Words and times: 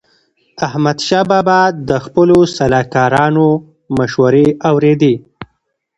احمدشاه 0.67 1.23
بابا 1.31 1.59
د 1.87 1.89
خپلو 2.05 2.37
سلاکارانو 2.55 3.47
مشوري 3.97 4.47
اوريدي. 4.69 5.13